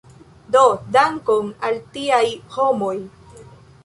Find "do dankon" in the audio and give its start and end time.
0.53-1.51